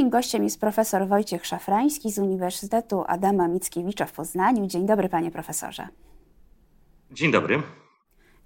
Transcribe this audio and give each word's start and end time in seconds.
Moim 0.00 0.10
gościem 0.10 0.44
jest 0.44 0.60
profesor 0.60 1.08
Wojciech 1.08 1.46
Szafrański 1.46 2.12
z 2.12 2.18
Uniwersytetu 2.18 3.04
Adama 3.06 3.48
Mickiewicza 3.48 4.06
w 4.06 4.12
Poznaniu. 4.12 4.66
Dzień 4.66 4.86
dobry, 4.86 5.08
panie 5.08 5.30
profesorze. 5.30 5.88
Dzień 7.10 7.32
dobry. 7.32 7.62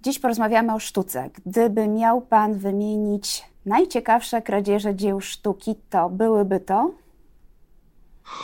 Dziś 0.01 0.19
porozmawiamy 0.19 0.73
o 0.73 0.79
sztuce. 0.79 1.29
Gdyby 1.45 1.87
miał 1.87 2.21
pan 2.21 2.59
wymienić 2.59 3.43
najciekawsze 3.65 4.41
kradzieże 4.41 4.95
dzieł 4.95 5.21
sztuki, 5.21 5.75
to 5.89 6.09
byłyby 6.09 6.59
to? 6.59 6.91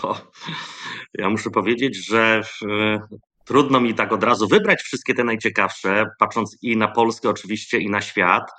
O, 0.03 0.15
ja 1.13 1.29
muszę 1.29 1.49
powiedzieć, 1.49 2.05
że 2.07 2.41
e, 2.69 2.99
trudno 3.45 3.79
mi 3.79 3.93
tak 3.93 4.11
od 4.11 4.23
razu 4.23 4.47
wybrać 4.47 4.81
wszystkie 4.81 5.13
te 5.13 5.23
najciekawsze, 5.23 6.05
patrząc 6.19 6.57
i 6.61 6.77
na 6.77 6.87
Polskę 6.87 7.29
oczywiście, 7.29 7.79
i 7.79 7.89
na 7.89 8.01
świat. 8.01 8.51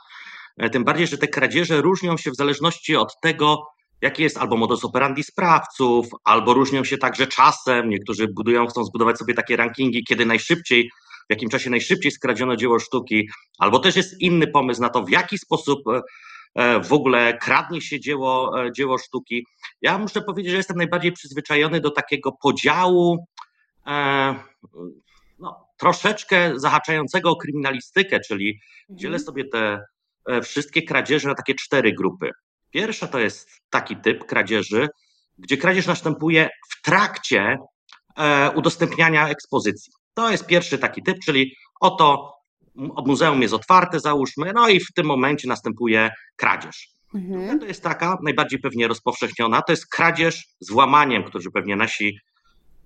E, 0.56 0.70
tym 0.70 0.84
bardziej, 0.84 1.06
że 1.06 1.18
te 1.18 1.28
kradzieże 1.28 1.80
różnią 1.80 2.16
się 2.16 2.30
w 2.30 2.36
zależności 2.36 2.96
od 2.96 3.20
tego, 3.20 3.72
jaki 4.02 4.22
jest 4.22 4.38
albo 4.38 4.56
modus 4.56 4.84
operandi 4.84 5.22
sprawców, 5.22 6.06
albo 6.24 6.54
różnią 6.54 6.84
się 6.84 6.98
także 6.98 7.26
czasem. 7.26 7.88
Niektórzy 7.88 8.28
budują, 8.28 8.66
chcą 8.66 8.84
zbudować 8.84 9.18
sobie 9.18 9.34
takie 9.34 9.56
rankingi, 9.56 10.04
kiedy 10.04 10.26
najszybciej, 10.26 10.90
w 11.28 11.30
jakim 11.30 11.48
czasie 11.48 11.70
najszybciej 11.70 12.12
skradziono 12.12 12.56
dzieło 12.56 12.78
sztuki, 12.78 13.28
albo 13.58 13.78
też 13.78 13.96
jest 13.96 14.20
inny 14.20 14.46
pomysł 14.46 14.80
na 14.80 14.88
to, 14.88 15.02
w 15.02 15.10
jaki 15.10 15.38
sposób 15.38 15.78
e, 15.88 16.00
e, 16.54 16.80
w 16.80 16.92
ogóle 16.92 17.38
kradnie 17.38 17.80
się 17.80 18.00
dzieło, 18.00 18.54
dzieło 18.76 18.98
sztuki. 18.98 19.46
Ja 19.82 19.98
muszę 19.98 20.22
powiedzieć, 20.22 20.50
że 20.50 20.56
jestem 20.56 20.76
najbardziej 20.76 21.12
przyzwyczajony 21.12 21.80
do 21.80 21.90
takiego 21.90 22.32
podziału, 22.32 23.26
no, 25.38 25.66
troszeczkę 25.78 26.52
zahaczającego 26.56 27.30
o 27.30 27.36
kryminalistykę, 27.36 28.20
czyli 28.20 28.60
dzielę 28.90 29.16
mhm. 29.16 29.26
sobie 29.26 29.44
te 29.44 29.80
E, 30.26 30.42
wszystkie 30.42 30.82
kradzieże 30.82 31.28
na 31.28 31.34
takie 31.34 31.54
cztery 31.54 31.92
grupy. 31.92 32.30
Pierwsza 32.72 33.06
to 33.06 33.18
jest 33.18 33.50
taki 33.70 33.96
typ 33.96 34.26
kradzieży, 34.26 34.88
gdzie 35.38 35.56
kradzież 35.56 35.86
następuje 35.86 36.48
w 36.70 36.82
trakcie 36.82 37.58
e, 38.18 38.50
udostępniania 38.50 39.28
ekspozycji. 39.28 39.92
To 40.14 40.30
jest 40.30 40.46
pierwszy 40.46 40.78
taki 40.78 41.02
typ, 41.02 41.18
czyli 41.24 41.56
oto 41.80 42.32
muzeum 43.06 43.42
jest 43.42 43.54
otwarte, 43.54 44.00
załóżmy, 44.00 44.52
no 44.54 44.68
i 44.68 44.80
w 44.80 44.92
tym 44.94 45.06
momencie 45.06 45.48
następuje 45.48 46.10
kradzież. 46.36 46.88
Mhm. 47.14 47.58
To 47.58 47.66
jest 47.66 47.82
taka 47.82 48.18
najbardziej 48.22 48.60
pewnie 48.60 48.88
rozpowszechniona, 48.88 49.62
to 49.62 49.72
jest 49.72 49.86
kradzież 49.86 50.46
z 50.60 50.70
włamaniem, 50.70 51.24
którzy 51.24 51.50
pewnie 51.50 51.76
nasi, 51.76 52.18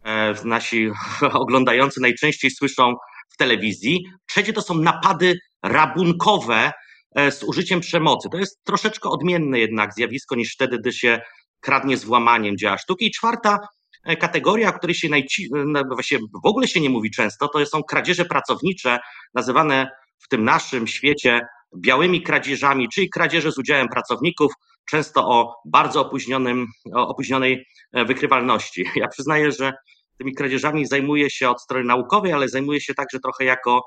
e, 0.04 0.34
nasi 0.44 0.90
oglądający 1.42 2.00
najczęściej 2.00 2.50
słyszą 2.50 2.94
w 3.28 3.36
telewizji. 3.36 4.04
Trzecie 4.26 4.52
to 4.52 4.62
są 4.62 4.74
napady 4.74 5.38
rabunkowe 5.62 6.72
z 7.16 7.42
użyciem 7.42 7.80
przemocy. 7.80 8.28
To 8.32 8.38
jest 8.38 8.64
troszeczkę 8.64 9.08
odmienne 9.08 9.58
jednak 9.58 9.94
zjawisko 9.94 10.34
niż 10.34 10.52
wtedy, 10.52 10.78
gdy 10.78 10.92
się 10.92 11.20
kradnie 11.60 11.96
z 11.96 12.04
włamaniem 12.04 12.56
dzieła 12.56 12.78
sztuki. 12.78 13.06
I 13.06 13.10
czwarta 13.10 13.58
e, 14.04 14.16
kategoria, 14.16 14.68
o 14.68 14.72
której 14.72 14.94
się 14.94 15.08
najci... 15.08 15.48
No, 15.52 15.82
właśnie 15.94 16.18
w 16.18 16.46
ogóle 16.46 16.68
się 16.68 16.80
nie 16.80 16.90
mówi 16.90 17.10
często, 17.10 17.48
to 17.48 17.66
są 17.66 17.82
kradzieże 17.82 18.24
pracownicze, 18.24 18.98
nazywane 19.34 19.90
w 20.18 20.28
tym 20.28 20.44
naszym 20.44 20.86
świecie 20.86 21.40
białymi 21.76 22.22
kradzieżami, 22.22 22.88
czyli 22.88 23.10
kradzieże 23.10 23.52
z 23.52 23.58
udziałem 23.58 23.88
pracowników, 23.88 24.52
często 24.90 25.28
o 25.28 25.54
bardzo 25.64 26.00
opóźnionym, 26.00 26.66
o 26.94 27.08
opóźnionej 27.08 27.66
e, 27.92 28.04
wykrywalności. 28.04 28.84
Ja 28.96 29.08
przyznaję, 29.08 29.52
że 29.52 29.72
tymi 30.18 30.34
kradzieżami 30.34 30.86
zajmuję 30.86 31.30
się 31.30 31.50
od 31.50 31.62
strony 31.62 31.84
naukowej, 31.84 32.32
ale 32.32 32.48
zajmuję 32.48 32.80
się 32.80 32.94
także 32.94 33.20
trochę 33.20 33.44
jako, 33.44 33.82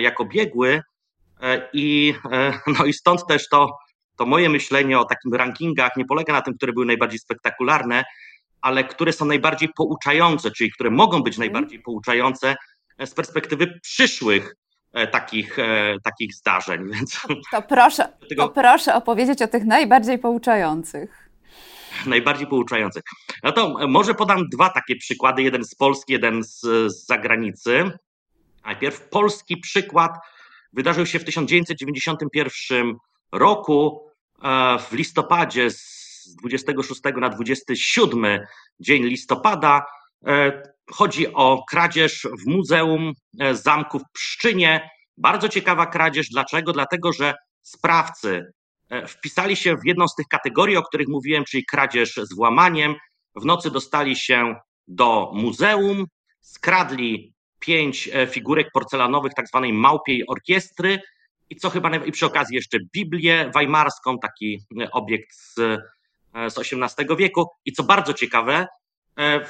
jako 0.00 0.24
biegły 0.24 0.74
E, 0.76 0.82
I, 1.72 2.14
e, 2.32 2.52
no 2.78 2.84
i 2.84 2.92
stąd 2.92 3.26
też 3.26 3.48
to, 3.48 3.78
to 4.16 4.26
moje 4.26 4.48
myślenie 4.48 4.98
o 4.98 5.04
takim 5.04 5.34
rankingach 5.34 5.96
nie 5.96 6.04
polega 6.04 6.32
na 6.32 6.42
tym, 6.42 6.54
które 6.54 6.72
były 6.72 6.86
najbardziej 6.86 7.18
spektakularne, 7.18 8.04
ale 8.60 8.84
które 8.84 9.12
są 9.12 9.24
najbardziej 9.24 9.68
pouczające, 9.76 10.50
czyli 10.50 10.72
które 10.72 10.90
mogą 10.90 11.22
być 11.22 11.34
mhm. 11.34 11.52
najbardziej 11.52 11.80
pouczające 11.80 12.56
e, 12.98 13.06
z 13.06 13.14
perspektywy 13.14 13.80
przyszłych 13.82 14.54
takich, 15.12 15.56
takich 16.04 16.34
zdarzeń. 16.34 16.80
Więc 16.92 17.20
to, 17.50 17.62
proszę, 17.62 18.08
tego... 18.28 18.42
to 18.42 18.54
proszę 18.54 18.94
opowiedzieć 18.94 19.42
o 19.42 19.48
tych 19.48 19.64
najbardziej 19.64 20.18
pouczających. 20.18 21.28
Najbardziej 22.06 22.46
pouczających. 22.46 23.02
No 23.42 23.52
to 23.52 23.88
może 23.88 24.14
podam 24.14 24.48
dwa 24.48 24.68
takie 24.68 24.96
przykłady, 24.96 25.42
jeden 25.42 25.64
z 25.64 25.74
Polski, 25.74 26.12
jeden 26.12 26.44
z, 26.44 26.60
z 26.60 27.06
zagranicy. 27.06 27.90
Najpierw 28.64 29.08
polski 29.08 29.56
przykład 29.56 30.12
wydarzył 30.72 31.06
się 31.06 31.18
w 31.18 31.24
1991 31.24 32.96
roku, 33.32 34.08
e, 34.42 34.78
w 34.78 34.92
listopadzie 34.92 35.70
z 35.70 36.36
26 36.42 37.00
na 37.20 37.28
27 37.28 38.40
dzień 38.80 39.04
listopada. 39.04 39.84
E, 40.26 40.62
chodzi 40.90 41.34
o 41.34 41.64
kradzież 41.70 42.26
w 42.42 42.46
Muzeum 42.46 43.12
e, 43.40 43.54
Zamku 43.54 43.98
w 43.98 44.04
Pszczynie. 44.12 44.90
Bardzo 45.16 45.48
ciekawa 45.48 45.86
kradzież. 45.86 46.28
Dlaczego? 46.28 46.72
Dlatego, 46.72 47.12
że 47.12 47.34
sprawcy 47.62 48.52
wpisali 49.08 49.56
się 49.56 49.76
w 49.76 49.86
jedną 49.86 50.08
z 50.08 50.14
tych 50.14 50.26
kategorii, 50.28 50.76
o 50.76 50.82
których 50.82 51.08
mówiłem, 51.08 51.44
czyli 51.44 51.64
kradzież 51.64 52.14
z 52.14 52.34
włamaniem. 52.34 52.94
W 53.36 53.44
nocy 53.44 53.70
dostali 53.70 54.16
się 54.16 54.54
do 54.88 55.30
muzeum, 55.34 56.06
skradli 56.40 57.31
pięć 57.62 58.08
e, 58.12 58.26
figurek 58.26 58.70
porcelanowych 58.72 59.34
tak 59.34 59.48
zwanej 59.48 59.72
małpiej 59.72 60.26
orkiestry 60.26 61.00
i 61.50 61.56
co 61.56 61.70
chyba 61.70 61.96
i 61.96 62.12
przy 62.12 62.26
okazji 62.26 62.56
jeszcze 62.56 62.78
Biblię 62.94 63.50
weimarską, 63.54 64.18
taki 64.18 64.58
e, 64.80 64.90
obiekt 64.90 65.34
z, 65.34 65.58
e, 66.34 66.50
z 66.50 66.58
XVIII 66.58 67.16
wieku 67.18 67.46
i 67.64 67.72
co 67.72 67.82
bardzo 67.82 68.14
ciekawe, 68.14 68.66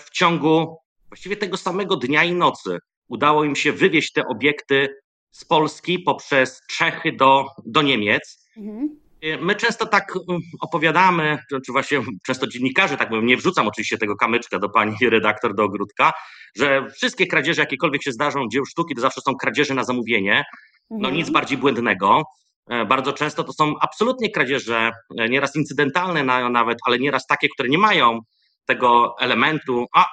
w 0.05 0.11
ciągu 0.11 0.79
właściwie 1.09 1.37
tego 1.37 1.57
samego 1.57 1.97
dnia 1.97 2.25
i 2.25 2.33
nocy 2.33 2.79
udało 3.09 3.45
im 3.45 3.57
się 3.57 3.73
wywieźć 3.73 4.13
te 4.13 4.23
obiekty 4.27 4.89
z 5.31 5.45
Polski 5.45 5.99
poprzez 5.99 6.61
Czechy 6.71 7.13
do, 7.13 7.47
do 7.67 7.83
Niemiec. 7.83 8.49
Mhm. 8.57 9.02
My 9.41 9.55
często 9.55 9.87
tak 9.87 10.17
um, 10.29 10.41
opowiadamy, 10.61 11.39
czy 11.67 11.73
właśnie 11.73 12.01
często 12.27 12.47
dziennikarze, 12.47 12.97
tak 12.97 13.11
mówią, 13.11 13.23
nie 13.23 13.37
wrzucam 13.37 13.69
oczywiście 13.69 13.99
tego 13.99 14.17
kamyczka 14.17 14.59
do 14.59 14.69
pani 14.69 14.97
redaktor 15.03 15.55
do 15.55 15.65
ogródka, 15.65 16.13
że 16.57 16.91
wszystkie 16.91 17.27
kradzieże, 17.27 17.63
jakiekolwiek 17.63 18.03
się 18.03 18.13
zdarzą 18.13 18.49
dzieł 18.49 18.67
sztuki, 18.67 18.95
to 18.95 19.01
zawsze 19.01 19.21
są 19.21 19.35
kradzieże 19.35 19.75
na 19.75 19.85
zamówienie. 19.85 20.45
No 20.91 20.97
mhm. 20.97 21.15
nic 21.15 21.31
bardziej 21.31 21.59
błędnego. 21.59 22.23
E, 22.71 22.85
bardzo 22.85 23.13
często 23.13 23.45
to 23.45 23.53
są 23.53 23.75
absolutnie 23.81 24.31
kradzieże, 24.31 24.91
e, 25.19 25.29
nieraz 25.29 25.57
incydentalne 25.57 26.25
nawet, 26.51 26.79
ale 26.87 26.99
nieraz 26.99 27.27
takie, 27.27 27.49
które 27.49 27.69
nie 27.69 27.79
mają 27.79 28.19
tego 28.67 29.15
elementu 29.21 29.87
a, 29.95 30.05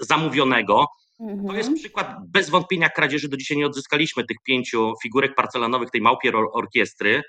zamówionego. 0.00 0.86
To 1.18 1.54
jest 1.54 1.68
mhm. 1.68 1.74
przykład 1.74 2.16
bez 2.28 2.50
wątpienia 2.50 2.88
kradzieży. 2.88 3.28
Do 3.28 3.36
dzisiaj 3.36 3.58
nie 3.58 3.66
odzyskaliśmy 3.66 4.24
tych 4.24 4.36
pięciu 4.44 4.92
figurek 5.02 5.34
porcelanowych 5.34 5.90
tej 5.90 6.00
małpiej 6.00 6.32
orkiestry. 6.52 7.22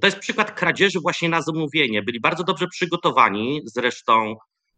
To 0.00 0.06
jest 0.06 0.18
przykład 0.18 0.52
kradzieży 0.52 1.00
właśnie 1.00 1.28
na 1.28 1.42
zamówienie. 1.42 2.02
Byli 2.02 2.20
bardzo 2.20 2.44
dobrze 2.44 2.66
przygotowani, 2.66 3.60
zresztą 3.64 4.36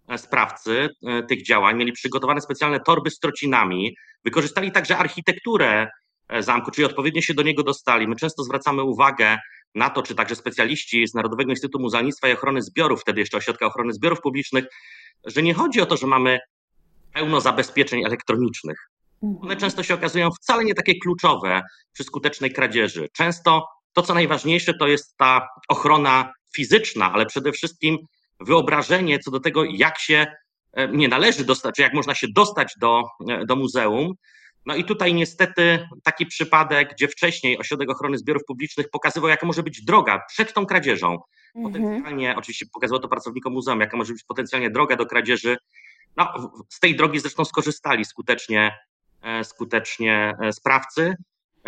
e, 0.09 0.19
sprawcy 0.19 0.89
e, 1.07 1.23
tych 1.23 1.47
działań, 1.47 1.77
mieli 1.77 1.93
przygotowane 1.93 2.41
specjalne 2.41 2.81
torby 2.81 3.11
z 3.11 3.19
trocinami, 3.19 3.97
wykorzystali 4.25 4.73
także 4.73 4.99
architekturę 4.99 5.89
e, 6.29 6.43
zamku, 6.43 6.71
czyli 6.71 6.85
odpowiednio 6.85 7.23
się 7.23 7.35
do 7.35 7.43
niego 7.43 7.63
dostali. 7.63 8.09
My 8.09 8.17
często 8.17 8.43
zwracamy 8.45 8.83
uwagę 8.83 9.39
na 9.75 9.91
to, 9.91 10.03
czy 10.03 10.15
także 10.15 10.37
specjaliści 10.37 11.07
z 11.07 11.15
Narodowego 11.15 11.51
Instytutu 11.51 11.83
Muzealnictwa 11.83 12.29
i 12.29 12.33
Ochrony 12.33 12.63
Zbiorów, 12.63 13.01
wtedy 13.01 13.21
jeszcze 13.21 13.37
Ośrodka 13.37 13.67
Ochrony 13.67 13.93
Zbiorów 13.93 14.21
Publicznych, 14.21 14.65
że 15.25 15.43
nie 15.43 15.55
chodzi 15.55 15.81
o 15.81 15.87
to, 15.87 15.97
że 15.97 16.07
mamy 16.07 16.39
pełno 17.13 17.41
zabezpieczeń 17.41 18.05
elektronicznych. 18.05 18.91
One 19.23 19.39
mhm. 19.41 19.61
często 19.61 19.83
się 19.83 19.95
okazują 19.95 20.31
wcale 20.31 20.65
nie 20.65 20.75
takie 20.75 20.95
kluczowe 20.99 21.63
przy 21.93 22.05
skutecznej 22.05 22.53
kradzieży. 22.53 23.09
Często 23.13 23.67
to, 23.95 24.03
co 24.03 24.15
najważniejsze, 24.15 24.75
to 24.75 24.87
jest 24.87 25.17
ta 25.17 25.49
ochrona 25.69 26.33
fizyczna, 26.57 27.13
ale 27.13 27.27
przede 27.27 27.53
wszystkim 27.53 27.99
wyobrażenie 28.41 29.19
co 29.19 29.31
do 29.31 29.41
tego, 29.41 29.65
jak 29.65 29.99
się 29.99 30.27
e, 30.73 30.89
nie 30.89 31.09
należy 31.09 31.45
dostać, 31.45 31.75
czy 31.75 31.83
jak 31.83 31.95
można 31.95 32.15
się 32.15 32.27
dostać 32.35 32.75
do, 32.81 33.03
e, 33.29 33.47
do 33.47 33.57
muzeum. 33.57 34.15
No 34.67 34.77
i 34.77 34.85
tutaj 34.85 35.15
niestety 35.15 35.89
taki 36.03 36.27
przypadek, 36.27 36.93
gdzie 36.93 37.09
wcześniej 37.09 37.59
Ośrodek 37.59 37.91
Ochrony 37.91 38.19
Zbiorów 38.19 38.43
Publicznych 38.47 38.91
pokazywał, 38.91 39.31
jaka 39.31 39.47
może 39.47 39.63
być 39.63 39.85
droga 39.85 40.23
przed 40.29 40.55
tą 40.55 40.67
kradzieżą. 40.67 41.19
Mhm. 41.55 41.73
Potencjalnie, 41.73 42.27
mhm. 42.27 42.39
oczywiście 42.39 42.67
pokazywał 42.73 43.01
to 43.01 43.09
pracownikom 43.09 43.53
muzeum, 43.53 43.81
jaka 43.81 43.97
może 43.97 44.13
być 44.13 44.25
potencjalnie 44.25 44.71
droga 44.71 44.97
do 44.97 45.07
kradzieży. 45.07 45.57
No, 46.17 46.53
z 46.69 46.81
tej 46.81 46.97
drogi 46.97 47.21
zresztą 47.21 47.45
skorzystali 47.45 48.05
skutecznie, 48.05 48.79
e, 49.23 49.45
skutecznie 49.45 50.35
sprawcy. 50.53 51.15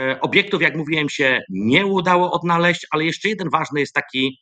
E, 0.01 0.21
obiektów, 0.21 0.63
jak 0.63 0.77
mówiłem, 0.77 1.09
się 1.09 1.41
nie 1.49 1.87
udało 1.87 2.33
odnaleźć, 2.33 2.87
ale 2.91 3.05
jeszcze 3.05 3.29
jeden 3.29 3.51
ważny 3.51 3.81
jest 3.81 3.95
taki, 3.95 4.39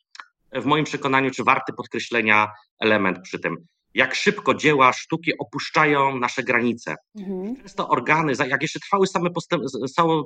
w 0.51 0.65
moim 0.65 0.85
przekonaniu, 0.85 1.31
czy 1.31 1.43
warty 1.43 1.73
podkreślenia 1.73 2.47
element 2.79 3.19
przy 3.21 3.39
tym. 3.39 3.57
Jak 3.93 4.15
szybko 4.15 4.53
dzieła 4.53 4.93
sztuki 4.93 5.37
opuszczają 5.37 6.19
nasze 6.19 6.43
granice. 6.43 6.95
Mhm. 7.19 7.55
Często 7.55 7.89
organy, 7.89 8.33
jak 8.47 8.61
jeszcze 8.61 8.79
trwały 8.79 9.07
same 9.07 9.29
postęp, 9.29 9.63
całe 9.95 10.23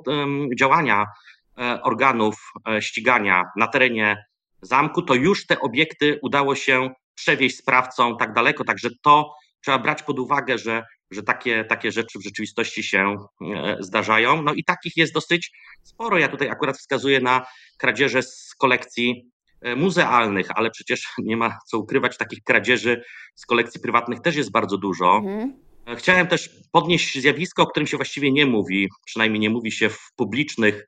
działania 0.58 1.06
e, 1.58 1.82
organów 1.82 2.34
e, 2.68 2.82
ścigania 2.82 3.44
na 3.56 3.66
terenie 3.66 4.24
zamku, 4.62 5.02
to 5.02 5.14
już 5.14 5.46
te 5.46 5.60
obiekty 5.60 6.18
udało 6.22 6.54
się 6.54 6.90
przewieźć 7.14 7.58
sprawcom 7.58 8.16
tak 8.16 8.32
daleko, 8.32 8.64
także 8.64 8.88
to 9.02 9.34
trzeba 9.64 9.78
brać 9.78 10.02
pod 10.02 10.18
uwagę, 10.18 10.58
że, 10.58 10.84
że 11.10 11.22
takie, 11.22 11.64
takie 11.64 11.92
rzeczy 11.92 12.18
w 12.18 12.22
rzeczywistości 12.22 12.82
się 12.82 13.16
e, 13.56 13.76
zdarzają. 13.80 14.42
No 14.42 14.54
i 14.54 14.64
takich 14.64 14.96
jest 14.96 15.14
dosyć 15.14 15.50
sporo. 15.82 16.18
Ja 16.18 16.28
tutaj 16.28 16.48
akurat 16.48 16.78
wskazuję 16.78 17.20
na 17.20 17.46
kradzieże 17.78 18.22
z 18.22 18.54
kolekcji 18.58 19.30
e, 19.60 19.76
muzealnych, 19.76 20.46
ale 20.54 20.70
przecież 20.70 21.08
nie 21.18 21.36
ma 21.36 21.58
co 21.66 21.78
ukrywać, 21.78 22.16
takich 22.16 22.42
kradzieży 22.44 23.02
z 23.34 23.46
kolekcji 23.46 23.80
prywatnych 23.80 24.20
też 24.20 24.36
jest 24.36 24.50
bardzo 24.50 24.78
dużo. 24.78 25.16
Mhm. 25.16 25.54
E, 25.86 25.96
chciałem 25.96 26.26
też 26.26 26.50
podnieść 26.72 27.20
zjawisko, 27.20 27.62
o 27.62 27.66
którym 27.66 27.86
się 27.86 27.96
właściwie 27.96 28.32
nie 28.32 28.46
mówi, 28.46 28.88
przynajmniej 29.06 29.40
nie 29.40 29.50
mówi 29.50 29.72
się 29.72 29.88
w 29.88 29.98
publicznych, 30.16 30.86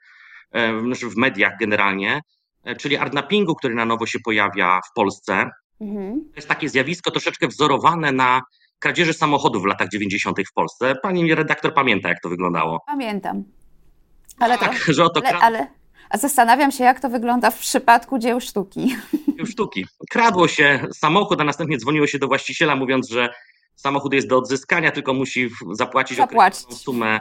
znaczy 0.85 1.09
w 1.09 1.17
mediach 1.17 1.53
generalnie, 1.61 2.21
czyli 2.79 2.97
artnappingu, 2.97 3.55
który 3.55 3.75
na 3.75 3.85
nowo 3.85 4.07
się 4.07 4.19
pojawia 4.25 4.81
w 4.91 4.95
Polsce. 4.95 5.51
Mhm. 5.81 6.21
To 6.21 6.37
jest 6.37 6.49
takie 6.49 6.69
zjawisko 6.69 7.11
troszeczkę 7.11 7.49
wzorowane 7.49 8.13
na 8.13 8.41
kradzieży 8.82 9.12
samochodów 9.12 9.62
w 9.62 9.67
latach 9.67 9.88
90. 9.88 10.37
w 10.49 10.52
Polsce. 10.52 10.94
Pani 11.02 11.34
redaktor 11.34 11.75
pamięta, 11.75 12.08
jak 12.08 12.20
to 12.20 12.29
wyglądało? 12.29 12.81
Pamiętam. 12.87 13.44
Ale 14.38 14.58
tak, 14.58 14.84
to, 14.87 14.93
że 14.93 15.05
oto 15.05 15.20
ale, 15.25 15.38
ale, 15.38 15.67
a 16.11 16.19
zastanawiam 16.19 16.73
się, 16.73 16.84
jak 16.84 17.00
to 17.00 17.08
wygląda 17.08 17.50
w 17.50 17.58
przypadku 17.58 18.19
dzieł 18.19 18.40
sztuki. 18.40 18.96
Dzieł 19.37 19.46
sztuki. 19.46 19.87
Kradło 20.11 20.49
się 20.49 20.87
samochód, 20.94 21.40
a 21.40 21.44
następnie 21.44 21.79
dzwoniło 21.79 22.06
się 22.06 22.19
do 22.19 22.26
właściciela, 22.26 22.76
mówiąc, 22.76 23.11
że 23.11 23.29
samochód 23.76 24.12
jest 24.12 24.29
do 24.29 24.38
odzyskania, 24.38 24.90
tylko 24.90 25.14
musi 25.14 25.50
zapłacić, 25.73 26.17
zapłacić. 26.17 26.64
określoną 26.64 26.84
sumę. 26.84 27.20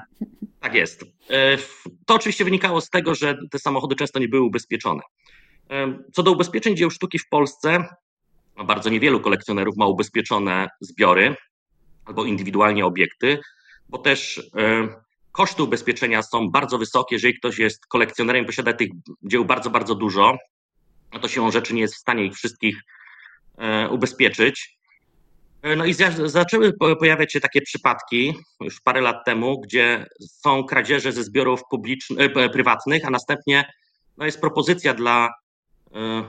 Tak 0.59 0.73
jest. 0.73 1.03
E, 1.29 1.57
to 2.05 2.15
oczywiście 2.15 2.43
wynikało 2.43 2.81
z 2.81 2.89
tego, 2.89 3.15
że 3.15 3.37
te 3.51 3.59
samochody 3.59 3.95
często 3.95 4.19
nie 4.19 4.27
były 4.27 4.41
ubezpieczone. 4.41 5.01
E, 5.69 5.93
co 6.13 6.23
do 6.23 6.31
ubezpieczeń 6.31 6.75
dzieł 6.75 6.89
sztuki 6.89 7.19
w 7.19 7.29
Polsce, 7.29 7.85
bardzo 8.65 8.89
niewielu 8.89 9.19
kolekcjonerów 9.19 9.77
ma 9.77 9.87
ubezpieczone 9.87 10.69
zbiory 10.81 11.35
albo 12.06 12.25
indywidualnie 12.25 12.86
obiekty, 12.86 13.39
bo 13.89 13.98
też 13.98 14.50
e, 14.57 14.88
koszty 15.31 15.63
ubezpieczenia 15.63 16.21
są 16.21 16.50
bardzo 16.50 16.77
wysokie. 16.77 17.15
Jeżeli 17.15 17.38
ktoś 17.38 17.59
jest 17.59 17.86
kolekcjonerem, 17.86 18.45
posiada 18.45 18.74
tych 18.74 18.89
dzieł 19.24 19.45
bardzo, 19.45 19.69
bardzo 19.69 19.95
dużo, 19.95 20.38
no 21.13 21.19
to 21.19 21.27
siłą 21.27 21.51
rzeczy 21.51 21.74
nie 21.74 21.81
jest 21.81 21.95
w 21.95 22.00
stanie 22.00 22.25
ich 22.25 22.33
wszystkich 22.33 22.81
e, 23.57 23.89
ubezpieczyć. 23.89 24.77
E, 25.62 25.75
no 25.75 25.86
i 25.86 25.94
zaczęły 26.25 26.74
pojawiać 27.00 27.33
się 27.33 27.39
takie 27.39 27.62
przypadki 27.62 28.33
już 28.62 28.81
parę 28.81 29.01
lat 29.01 29.25
temu, 29.25 29.62
gdzie 29.62 30.06
są 30.19 30.63
kradzieże 30.63 31.12
ze 31.12 31.24
zbiorów 31.24 31.62
publicznych, 31.69 32.33
prywatnych, 32.54 33.06
a 33.06 33.09
następnie 33.09 33.74
no 34.18 34.25
jest 34.25 34.42
propozycja 34.42 34.94
dla 34.94 35.30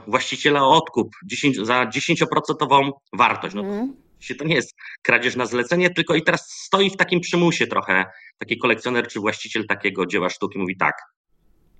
właściciela 0.07 0.63
o 0.63 0.77
odkup 0.77 1.09
10, 1.25 1.57
za 1.57 1.85
10% 1.85 2.91
wartość. 3.13 3.55
No, 3.55 3.87
mm 4.29 4.37
to 4.39 4.45
nie 4.45 4.55
jest 4.55 4.75
kradzież 5.01 5.35
na 5.35 5.45
zlecenie, 5.45 5.89
tylko 5.89 6.15
i 6.15 6.23
teraz 6.23 6.51
stoi 6.65 6.89
w 6.89 6.97
takim 6.97 7.19
przymusie 7.19 7.67
trochę 7.67 8.05
taki 8.37 8.57
kolekcjoner 8.57 9.07
czy 9.07 9.19
właściciel 9.19 9.67
takiego 9.67 10.05
dzieła 10.05 10.29
sztuki 10.29 10.59
mówi 10.59 10.77
tak, 10.77 10.95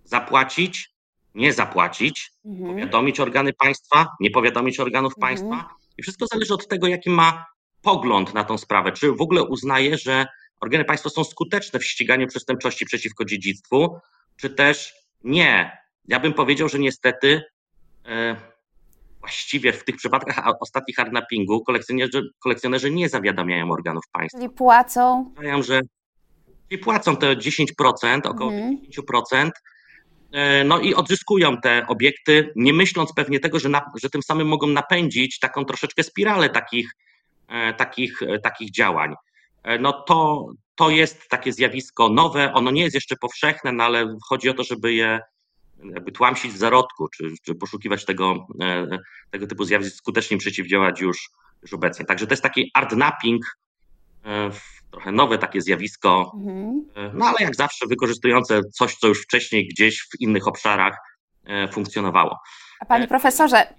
zapłacić, 0.03 0.93
nie 1.35 1.53
zapłacić, 1.53 2.31
mhm. 2.45 2.69
powiadomić 2.69 3.19
organy 3.19 3.53
państwa, 3.53 4.07
nie 4.19 4.31
powiadomić 4.31 4.79
organów 4.79 5.13
mhm. 5.17 5.21
państwa 5.21 5.75
i 5.97 6.03
wszystko 6.03 6.27
zależy 6.27 6.53
od 6.53 6.67
tego, 6.67 6.87
jaki 6.87 7.09
ma 7.09 7.45
pogląd 7.81 8.33
na 8.33 8.43
tą 8.43 8.57
sprawę, 8.57 8.91
czy 8.91 9.11
w 9.11 9.21
ogóle 9.21 9.43
uznaje, 9.43 9.97
że 9.97 10.25
organy 10.61 10.85
państwa 10.85 11.09
są 11.09 11.23
skuteczne 11.23 11.79
w 11.79 11.85
ściganiu 11.85 12.27
przestępczości 12.27 12.85
przeciwko 12.85 13.25
dziedzictwu, 13.25 13.99
czy 14.37 14.49
też 14.49 14.93
nie. 15.23 15.77
Ja 16.07 16.19
bym 16.19 16.33
powiedział, 16.33 16.69
że 16.69 16.79
niestety 16.79 17.41
e, 18.05 18.52
właściwie 19.23 19.73
w 19.73 19.83
tych 19.83 19.95
przypadkach 19.95 20.55
ostatnich 20.59 20.95
hardnappingu 20.95 21.63
kolekcjonerzy, 21.63 22.29
kolekcjonerzy 22.39 22.91
nie 22.91 23.09
zawiadamiają 23.09 23.71
organów 23.71 24.03
państwa. 24.11 24.37
Czyli 24.37 24.49
płacą? 24.49 25.31
Uważają, 25.31 25.63
że 25.63 25.81
czyli 26.69 26.83
płacą 26.83 27.17
te 27.17 27.35
10%, 27.35 28.21
około 28.23 28.51
mhm. 28.51 28.77
10%, 29.33 29.49
e, 30.31 30.63
no 30.63 30.79
i 30.79 30.93
odzyskują 30.93 31.57
te 31.57 31.87
obiekty, 31.87 32.53
nie 32.55 32.73
myśląc 32.73 33.13
pewnie 33.13 33.39
tego, 33.39 33.59
że, 33.59 33.69
na, 33.69 33.91
że 34.01 34.09
tym 34.09 34.23
samym 34.23 34.47
mogą 34.47 34.67
napędzić 34.67 35.39
taką 35.39 35.65
troszeczkę 35.65 36.03
spiralę 36.03 36.49
takich, 36.49 36.91
e, 37.47 37.73
takich, 37.73 38.21
e, 38.21 38.39
takich 38.39 38.71
działań. 38.71 39.13
No 39.79 39.93
to, 39.93 40.47
to 40.75 40.89
jest 40.89 41.29
takie 41.29 41.53
zjawisko 41.53 42.09
nowe, 42.09 42.53
ono 42.53 42.71
nie 42.71 42.81
jest 42.81 42.95
jeszcze 42.95 43.15
powszechne, 43.15 43.71
no 43.71 43.83
ale 43.83 44.15
chodzi 44.29 44.49
o 44.49 44.53
to, 44.53 44.63
żeby 44.63 44.93
je 44.93 45.19
jakby 45.93 46.11
tłamsić 46.11 46.51
w 46.51 46.57
zarodku, 46.57 47.07
czy, 47.07 47.31
czy 47.43 47.55
poszukiwać 47.55 48.05
tego, 48.05 48.47
e, 48.61 48.87
tego 49.31 49.47
typu 49.47 49.63
zjawisk, 49.63 49.95
skutecznie 49.95 50.37
przeciwdziałać 50.37 51.01
już, 51.01 51.29
już 51.61 51.73
obecnie. 51.73 52.05
Także 52.05 52.27
to 52.27 52.33
jest 52.33 52.43
taki 52.43 52.71
napping, 52.95 53.57
e, 54.25 54.51
trochę 54.91 55.11
nowe 55.11 55.37
takie 55.37 55.61
zjawisko, 55.61 56.31
mhm. 56.35 56.85
E, 56.95 57.11
no 57.13 57.25
ale 57.25 57.37
jak 57.39 57.55
zawsze 57.55 57.87
wykorzystujące 57.87 58.61
coś, 58.73 58.95
co 58.95 59.07
już 59.07 59.23
wcześniej 59.23 59.67
gdzieś 59.67 60.01
w 60.01 60.21
innych 60.21 60.47
obszarach 60.47 60.97
funkcjonowało. 61.71 62.39
A 62.79 62.85
panie 62.85 63.07
profesorze, 63.07 63.73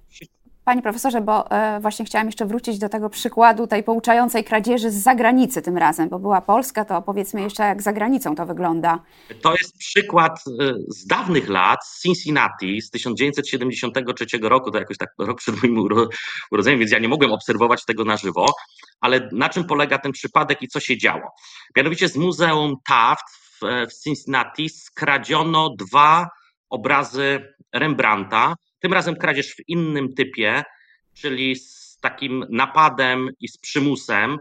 Panie 0.64 0.82
profesorze, 0.82 1.20
bo 1.20 1.50
e, 1.50 1.80
właśnie 1.80 2.04
chciałam 2.04 2.26
jeszcze 2.26 2.46
wrócić 2.46 2.78
do 2.78 2.88
tego 2.88 3.10
przykładu 3.10 3.66
tej 3.66 3.82
pouczającej 3.82 4.44
kradzieży 4.44 4.90
z 4.90 4.94
zagranicy 4.94 5.62
tym 5.62 5.78
razem, 5.78 6.08
bo 6.08 6.18
była 6.18 6.40
Polska, 6.40 6.84
to 6.84 7.02
powiedzmy 7.02 7.42
jeszcze 7.42 7.62
jak 7.62 7.82
za 7.82 7.92
granicą 7.92 8.34
to 8.34 8.46
wygląda. 8.46 9.02
To 9.42 9.52
jest 9.52 9.78
przykład 9.78 10.32
e, 10.60 10.74
z 10.88 11.06
dawnych 11.06 11.48
lat, 11.48 11.86
z 11.86 12.02
Cincinnati 12.02 12.82
z 12.82 12.90
1973 12.90 14.38
roku, 14.42 14.70
to 14.70 14.78
jakoś 14.78 14.98
tak 14.98 15.08
rok 15.18 15.38
przed 15.38 15.62
moim 15.62 15.88
urodzeniem, 16.50 16.80
więc 16.80 16.92
ja 16.92 16.98
nie 16.98 17.08
mogłem 17.08 17.32
obserwować 17.32 17.84
tego 17.84 18.04
na 18.04 18.16
żywo, 18.16 18.46
ale 19.00 19.28
na 19.32 19.48
czym 19.48 19.64
polega 19.64 19.98
ten 19.98 20.12
przypadek 20.12 20.62
i 20.62 20.68
co 20.68 20.80
się 20.80 20.98
działo? 20.98 21.34
Mianowicie 21.76 22.08
z 22.08 22.16
Muzeum 22.16 22.76
Taft 22.86 23.24
w, 23.30 23.90
w 23.90 24.02
Cincinnati 24.02 24.68
skradziono 24.68 25.70
dwa 25.78 26.28
obrazy 26.74 27.54
Rembrandta, 27.72 28.54
tym 28.80 28.92
razem 28.92 29.16
kradzież 29.16 29.54
w 29.54 29.68
innym 29.68 30.14
typie, 30.14 30.62
czyli 31.14 31.56
z 31.56 31.98
takim 32.00 32.44
napadem 32.50 33.30
i 33.40 33.48
z 33.48 33.58
przymusem, 33.58 34.38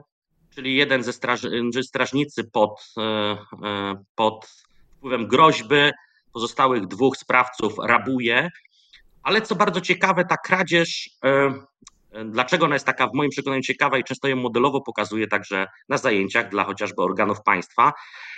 czyli 0.56 0.76
jeden 0.76 1.04
ze 1.04 1.14
straż, 1.14 1.42
strażnicy 1.84 2.44
pod, 2.44 2.94
e, 2.98 3.02
e, 3.02 3.38
pod 4.16 4.64
wpływem 4.98 5.28
groźby, 5.28 5.92
pozostałych 6.34 6.88
dwóch 6.88 7.18
sprawców 7.18 7.74
rabuje. 7.84 8.50
Ale 9.24 9.42
co 9.42 9.56
bardzo 9.56 9.82
ciekawe, 9.82 10.26
ta 10.26 10.38
kradzież, 10.38 11.10
e, 11.26 11.54
dlaczego 12.26 12.66
ona 12.66 12.76
jest 12.76 12.86
taka 12.86 13.08
w 13.08 13.14
moim 13.14 13.30
przekonaniu 13.30 13.62
ciekawa 13.62 13.98
i 13.98 14.04
często 14.04 14.28
ją 14.28 14.36
modelowo 14.36 14.82
pokazuję 14.82 15.28
także 15.28 15.68
na 15.90 15.98
zajęciach 15.98 16.50
dla 16.50 16.64
chociażby 16.64 17.02
organów 17.02 17.44
państwa, 17.44 17.94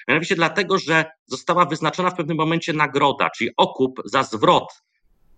mianowicie 0.07 0.35
dlatego, 0.35 0.77
że 0.77 1.05
została 1.25 1.65
wyznaczona 1.65 2.09
w 2.09 2.15
pewnym 2.15 2.37
momencie 2.37 2.73
nagroda, 2.73 3.29
czyli 3.29 3.49
okup 3.57 4.01
za 4.05 4.23
zwrot 4.23 4.83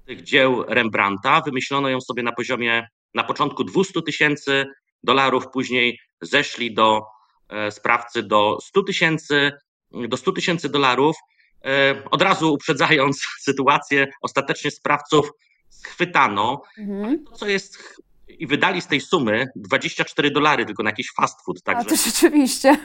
tych 0.06 0.24
dzieł 0.24 0.64
Rembrandta. 0.68 1.42
Wymyślono 1.42 1.90
ją 1.90 2.02
sobie 2.02 2.24
na 2.24 2.32
poziomie 2.32 2.88
na 3.14 3.24
początku 3.24 3.64
200 3.64 4.02
tysięcy 4.02 4.66
dolarów, 5.04 5.44
później 5.54 6.00
zeszli 6.22 6.74
do 6.74 7.02
e, 7.50 7.72
sprawcy 7.72 8.24
do 8.24 8.58
100 8.62 8.84
tysięcy 8.84 9.52
do 9.92 10.18
100 10.18 10.32
tysięcy 10.32 10.70
dolarów. 10.70 11.16
E, 11.66 12.04
od 12.12 12.22
razu 12.22 12.54
uprzedzając 12.54 13.22
sytuację, 13.48 14.08
ostatecznie 14.22 14.72
sprawców 14.72 15.32
schwytano. 15.70 16.62
Mhm. 16.78 17.26
To, 17.26 17.32
co 17.32 17.48
jest 17.48 18.02
i 18.40 18.48
wydali 18.48 18.82
z 18.82 18.88
tej 18.88 19.02
sumy 19.02 19.48
24 19.56 20.32
dolary 20.32 20.66
tylko 20.66 20.84
na 20.84 20.90
jakiś 20.90 21.12
fast 21.16 21.46
food. 21.46 21.64
Także 21.64 21.88
A 21.88 21.90
to 21.90 21.96
rzeczywiście. 21.96 22.78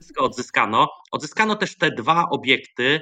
Wszystko 0.00 0.24
odzyskano. 0.24 0.88
Odzyskano 1.12 1.56
też 1.56 1.76
te 1.76 1.90
dwa 1.90 2.28
obiekty, 2.30 3.00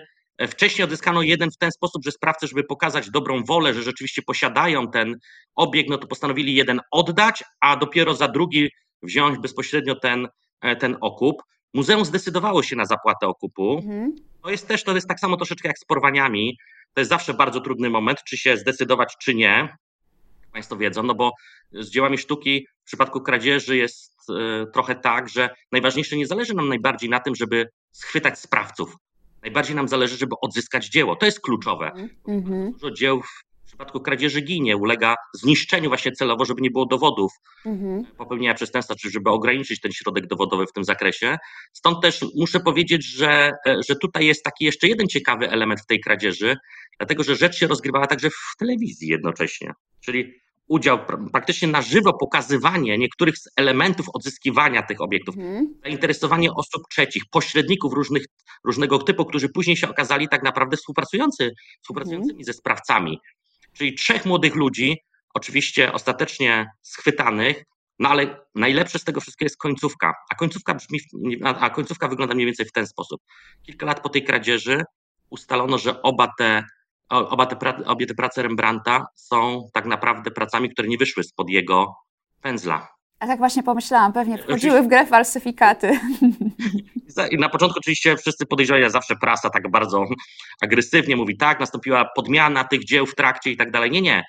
wcześniej 0.49 0.85
odzyskano 0.85 1.23
jeden 1.23 1.51
w 1.51 1.57
ten 1.57 1.73
sposób, 1.73 2.05
że 2.05 2.11
sprawcy, 2.11 2.47
żeby 2.47 2.65
pokazać 2.65 3.11
dobrą 3.11 3.45
wolę, 3.45 3.75
że 3.75 3.83
rzeczywiście 3.83 4.23
posiadają 4.23 4.91
ten 4.91 5.19
obiekt, 5.55 5.91
no 5.91 5.99
to 5.99 6.07
postanowili 6.07 6.55
jeden 6.55 6.81
oddać, 6.91 7.45
a 7.61 7.77
dopiero 7.77 8.15
za 8.15 8.29
drugi 8.29 8.71
wziąć 9.03 9.39
bezpośrednio 9.39 9.95
ten, 9.95 10.29
e, 10.61 10.77
ten 10.77 10.97
okup. 11.01 11.43
Muzeum 11.75 12.05
zdecydowało 12.05 12.63
się 12.63 12.77
na 12.77 12.85
zapłatę 12.85 13.27
okupu. 13.27 13.79
Mhm. 13.79 14.15
To 14.43 14.51
jest 14.51 14.69
też, 14.69 14.85
to 14.85 14.95
jest 14.95 15.09
tak 15.09 15.21
samo 15.21 15.37
troszeczkę 15.37 15.69
jak 15.69 15.79
z 15.79 15.85
porwaniami. 15.85 16.57
To 16.95 17.01
jest 17.01 17.09
zawsze 17.09 17.35
bardzo 17.35 17.61
trudny 17.61 17.91
moment, 17.91 18.19
czy 18.25 18.37
się 18.37 18.57
zdecydować, 18.57 19.17
czy 19.21 19.35
nie. 19.35 19.77
Państwo 20.53 20.77
wiedzą, 20.77 21.03
no 21.03 21.15
bo 21.15 21.33
z 21.73 21.91
dziełami 21.91 22.19
sztuki 22.19 22.67
w 22.83 22.87
przypadku 22.87 23.21
kradzieży 23.21 23.77
jest 23.77 24.17
e, 24.31 24.67
trochę 24.67 24.95
tak, 24.95 25.29
że 25.29 25.51
najważniejsze 25.73 26.17
nie 26.17 26.27
zależy 26.27 26.55
nam 26.55 26.69
najbardziej 26.69 27.11
na 27.11 27.21
tym, 27.21 27.35
żeby 27.35 27.69
schwytać 27.93 28.39
sprawców, 28.39 28.97
Najbardziej 29.43 29.77
nam 29.77 29.89
zależy, 29.89 30.17
żeby 30.17 30.35
odzyskać 30.41 30.89
dzieło. 30.89 31.17
To 31.17 31.27
jest 31.27 31.41
kluczowe. 31.41 31.91
Mm-hmm. 32.29 32.73
Dużo 32.73 32.91
dzieł 32.91 33.23
w 33.23 33.65
przypadku 33.67 34.01
kradzieży 34.01 34.41
ginie, 34.41 34.77
ulega 34.77 35.15
zniszczeniu 35.35 35.89
właśnie 35.89 36.13
celowo, 36.13 36.45
żeby 36.45 36.61
nie 36.63 36.71
było 36.71 36.87
dowodów 36.87 37.33
mm-hmm. 37.67 38.05
popełnienia 38.19 38.55
przestępstwa, 38.55 38.95
czy 38.95 39.11
żeby 39.11 39.31
ograniczyć 39.31 39.81
ten 39.81 39.93
środek 39.93 40.27
dowodowy 40.27 40.67
w 40.67 40.73
tym 40.73 40.85
zakresie. 40.85 41.39
Stąd 41.73 42.03
też 42.03 42.25
muszę 42.37 42.61
powiedzieć, 42.61 43.07
że, 43.07 43.53
e, 43.67 43.77
że 43.89 43.97
tutaj 43.97 44.27
jest 44.27 44.45
taki 44.45 44.65
jeszcze 44.65 44.89
jeden 44.89 45.07
ciekawy 45.09 45.51
element 45.51 45.81
w 45.81 45.87
tej 45.87 46.01
kradzieży, 46.01 46.57
dlatego 46.99 47.23
że 47.23 47.37
rzecz 47.37 47.57
się 47.57 47.67
rozgrywała 47.67 48.07
także 48.07 48.31
w 48.31 48.57
telewizji 48.59 49.09
jednocześnie. 49.09 49.73
Czyli 50.01 50.42
udział, 50.73 50.99
praktycznie 51.33 51.69
na 51.69 51.83
żywo 51.83 52.13
pokazywanie 52.13 52.99
niektórych 52.99 53.39
z 53.39 53.49
elementów 53.57 54.07
odzyskiwania 54.15 54.83
tych 54.83 55.01
obiektów, 55.01 55.37
mhm. 55.37 55.75
zainteresowanie 55.85 56.53
osób 56.53 56.83
trzecich, 56.91 57.23
pośredników 57.31 57.93
różnych, 57.93 58.25
różnego 58.65 58.99
typu, 58.99 59.25
którzy 59.25 59.49
później 59.49 59.77
się 59.77 59.89
okazali 59.89 60.29
tak 60.29 60.43
naprawdę 60.43 60.77
współpracujący, 60.77 61.51
współpracującymi 61.83 62.33
mhm. 62.33 62.45
ze 62.45 62.53
sprawcami. 62.53 63.19
Czyli 63.73 63.95
trzech 63.95 64.27
młodych 64.27 64.55
ludzi, 64.55 64.97
oczywiście 65.35 65.93
ostatecznie 65.93 66.67
schwytanych, 66.83 67.65
no 67.99 68.09
ale 68.09 68.37
najlepsze 68.55 68.99
z 68.99 69.05
tego 69.05 69.21
wszystkiego 69.21 69.47
jest 69.47 69.59
końcówka. 69.59 70.15
A 70.31 70.35
końcówka 70.35 70.75
brzmi, 70.75 70.99
a 71.45 71.71
końcówka 71.71 72.09
wygląda 72.09 72.35
mniej 72.35 72.47
więcej 72.47 72.67
w 72.67 72.73
ten 72.73 72.87
sposób. 72.87 73.21
Kilka 73.67 73.87
lat 73.87 74.01
po 74.01 74.09
tej 74.09 74.25
kradzieży 74.25 74.83
ustalono, 75.31 75.79
że 75.79 76.03
oba 76.03 76.29
te 76.39 76.65
oba 77.13 77.47
te, 77.47 77.85
obie 77.87 78.07
te 78.07 78.15
prace 78.15 78.43
Rembrandta 78.43 79.07
są 79.15 79.69
tak 79.73 79.87
naprawdę 79.87 80.31
pracami, 80.31 80.71
które 80.71 80.89
nie 80.89 80.99
wyszły 80.99 81.25
spod 81.25 81.51
jego 81.51 81.95
pędzla. 82.43 82.89
A 83.19 83.27
tak 83.27 83.39
właśnie 83.39 83.63
pomyślałam, 83.63 84.13
pewnie 84.13 84.39
wchodziły 84.39 84.83
w 84.83 84.89
grę 84.89 85.07
falsyfikaty. 85.07 86.01
Na 87.39 87.49
początku 87.49 87.79
oczywiście 87.79 88.17
wszyscy 88.17 88.47
podejrzewali, 88.47 88.91
zawsze 88.91 89.17
prasa 89.17 89.51
tak 89.51 89.71
bardzo 89.71 90.05
agresywnie 90.61 91.17
mówi, 91.17 91.37
tak, 91.37 91.61
nastąpiła 91.61 92.11
podmiana 92.17 92.65
tych 92.65 92.85
dzieł 92.85 93.07
w 93.07 93.15
trakcie 93.15 93.51
i 93.51 93.57
tak 93.57 93.71
dalej. 93.71 93.91
Nie, 93.91 94.03
nie. 94.03 94.23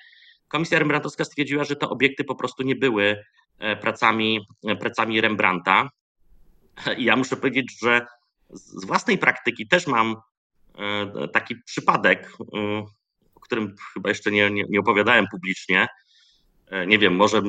Komisja 0.48 0.78
Rembrandtowska 0.78 1.24
stwierdziła, 1.24 1.64
że 1.64 1.76
te 1.76 1.88
obiekty 1.88 2.24
po 2.24 2.34
prostu 2.34 2.62
nie 2.62 2.76
były 2.76 3.24
e, 3.58 3.76
pracami, 3.76 4.40
e, 4.68 4.76
pracami 4.76 5.20
Rembrandta. 5.20 5.88
I 6.96 7.04
ja 7.04 7.16
muszę 7.16 7.36
powiedzieć, 7.36 7.78
że 7.82 8.06
z 8.50 8.84
własnej 8.84 9.18
praktyki 9.18 9.68
też 9.68 9.86
mam 9.86 10.16
taki 11.32 11.56
przypadek, 11.66 12.32
e, 12.56 12.86
o 13.34 13.40
którym 13.40 13.74
chyba 13.94 14.08
jeszcze 14.08 14.30
nie, 14.30 14.50
nie, 14.50 14.64
nie 14.68 14.80
opowiadałem 14.80 15.26
publicznie. 15.30 15.86
E, 16.70 16.86
nie 16.86 16.98
wiem, 16.98 17.16
może 17.16 17.42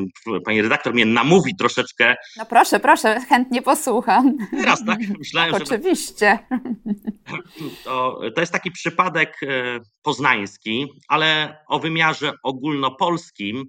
pani 0.46 0.62
redaktor 0.62 0.94
mnie 0.94 1.06
namówi 1.06 1.56
troszeczkę. 1.56 2.16
No 2.38 2.46
proszę, 2.46 2.80
proszę, 2.80 3.20
chętnie 3.30 3.62
posłucham. 3.62 4.38
Teraz, 4.52 4.86
tak? 4.86 5.00
Myślałem, 5.20 5.52
tak, 5.52 5.68
że... 5.68 5.76
Oczywiście. 5.76 6.40
To, 7.84 8.20
to 8.36 8.42
jest 8.42 8.54
taki 8.54 8.72
przypadek 8.72 9.40
poznański, 10.02 10.88
ale 11.08 11.58
o 11.68 11.80
wymiarze 11.80 12.32
ogólnopolskim 12.44 13.66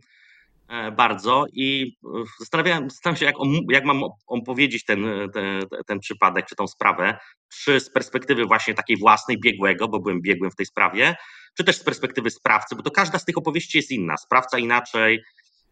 bardzo 0.96 1.44
i 1.52 1.96
zastanawiałem, 2.40 2.90
zastanawiam 2.90 3.18
się, 3.18 3.26
jak, 3.26 3.34
jak 3.70 3.84
mam 3.84 4.02
opowiedzieć 4.26 4.84
ten, 4.84 5.06
ten, 5.34 5.62
ten 5.86 5.98
przypadek 6.00 6.46
czy 6.46 6.56
tą 6.56 6.66
sprawę 6.66 7.18
czy 7.48 7.80
z 7.80 7.90
perspektywy 7.90 8.44
właśnie 8.44 8.74
takiej 8.74 8.96
własnej, 8.96 9.40
biegłego, 9.40 9.88
bo 9.88 10.00
byłem 10.00 10.20
biegłym 10.22 10.50
w 10.50 10.56
tej 10.56 10.66
sprawie, 10.66 11.16
czy 11.56 11.64
też 11.64 11.76
z 11.76 11.84
perspektywy 11.84 12.30
sprawcy, 12.30 12.76
bo 12.76 12.82
to 12.82 12.90
każda 12.90 13.18
z 13.18 13.24
tych 13.24 13.38
opowieści 13.38 13.78
jest 13.78 13.90
inna. 13.90 14.16
Sprawca 14.16 14.58
inaczej, 14.58 15.22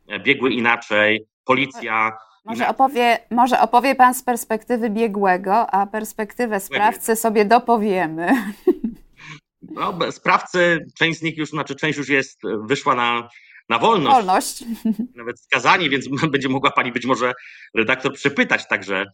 e, 0.09 0.21
biegły 0.21 0.53
inaczej, 0.53 1.27
policja. 1.45 2.13
Może 2.45 2.69
opowie, 2.69 3.19
może 3.31 3.61
opowie 3.61 3.95
Pan 3.95 4.15
z 4.15 4.23
perspektywy 4.23 4.91
biegłego, 4.91 5.71
a 5.71 5.87
perspektywę 5.87 6.61
sprawcy 6.61 7.17
sobie 7.17 7.45
dopowiemy. 7.45 8.33
No, 9.75 9.99
sprawcy, 10.13 10.87
część 10.99 11.19
z 11.19 11.23
nich 11.23 11.37
już, 11.37 11.51
znaczy 11.51 11.75
część 11.75 11.99
już 11.99 12.09
jest, 12.09 12.41
wyszła 12.67 12.95
na 12.95 13.29
na 13.69 13.79
wolność. 13.79 14.17
wolność. 14.17 14.65
Nawet 15.15 15.41
skazani, 15.41 15.91
więc 15.91 16.09
będzie 16.33 16.49
mogła 16.49 16.71
pani 16.71 16.93
być 16.93 17.07
może 17.07 17.33
redaktor 17.75 18.13
przepytać 18.13 18.69
także 18.69 19.05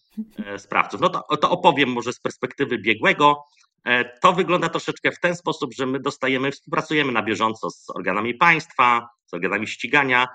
e, 0.47 0.59
sprawców. 0.59 1.01
No 1.01 1.09
to, 1.09 1.37
to 1.37 1.51
opowiem 1.51 1.89
może 1.93 2.13
z 2.13 2.21
perspektywy 2.21 2.79
biegłego. 2.79 3.45
E, 3.85 4.19
to 4.19 4.33
wygląda 4.33 4.69
troszeczkę 4.69 5.13
w 5.13 5.21
ten 5.21 5.37
sposób, 5.37 5.75
że 5.75 5.87
my 5.87 6.01
dostajemy, 6.01 6.51
współpracujemy 6.51 7.13
na 7.13 7.23
bieżąco 7.23 7.71
z 7.71 7.91
organami 7.91 8.35
państwa, 8.35 9.09
z 9.27 9.35
organami 9.35 9.67
ścigania. 9.67 10.27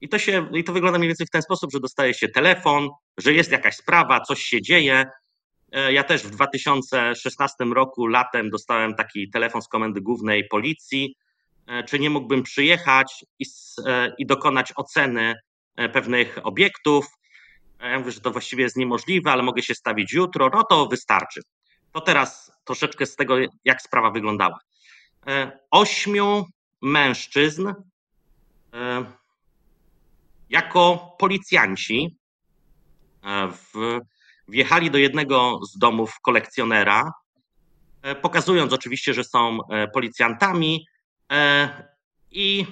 I 0.00 0.08
to, 0.08 0.18
się, 0.18 0.48
I 0.54 0.64
to 0.64 0.72
wygląda 0.72 0.98
mniej 0.98 1.08
więcej 1.08 1.26
w 1.26 1.30
ten 1.30 1.42
sposób, 1.42 1.72
że 1.72 1.80
dostaje 1.80 2.14
się 2.14 2.28
telefon, 2.28 2.88
że 3.18 3.32
jest 3.32 3.52
jakaś 3.52 3.76
sprawa, 3.76 4.20
coś 4.20 4.42
się 4.42 4.62
dzieje. 4.62 5.06
E, 5.72 5.92
ja 5.92 6.04
też 6.04 6.22
w 6.22 6.30
2016 6.30 7.64
roku 7.64 8.06
latem 8.06 8.50
dostałem 8.50 8.94
taki 8.94 9.30
telefon 9.30 9.62
z 9.62 9.68
komendy 9.68 10.00
głównej 10.00 10.48
policji, 10.48 11.14
czy 11.88 11.98
nie 11.98 12.10
mógłbym 12.10 12.42
przyjechać 12.42 13.24
i, 13.38 13.44
e, 13.86 14.12
i 14.18 14.26
dokonać 14.26 14.72
oceny 14.76 15.34
e, 15.76 15.88
pewnych 15.88 16.38
obiektów. 16.42 17.06
Ja 17.80 17.98
mówię, 17.98 18.12
że 18.12 18.20
to 18.20 18.30
właściwie 18.30 18.62
jest 18.64 18.76
niemożliwe, 18.76 19.32
ale 19.32 19.42
mogę 19.42 19.62
się 19.62 19.74
stawić 19.74 20.12
jutro, 20.12 20.50
no 20.54 20.64
to 20.64 20.86
wystarczy. 20.86 21.40
To 21.92 22.00
teraz 22.00 22.52
troszeczkę 22.64 23.06
z 23.06 23.16
tego, 23.16 23.36
jak 23.64 23.82
sprawa 23.82 24.10
wyglądała. 24.10 24.58
Ośmiu 25.70 26.44
mężczyzn 26.82 27.72
jako 30.50 31.16
policjanci 31.18 32.16
wjechali 34.48 34.90
do 34.90 34.98
jednego 34.98 35.60
z 35.66 35.78
domów 35.78 36.20
kolekcjonera, 36.22 37.12
pokazując 38.22 38.72
oczywiście, 38.72 39.14
że 39.14 39.24
są 39.24 39.58
policjantami, 39.94 40.86
E, 40.86 40.89
i 42.30 42.66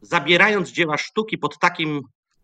zabierając 0.00 0.70
dzieła 0.70 0.98
sztuki 0.98 1.38
pod 1.38 1.58
takim 1.58 2.00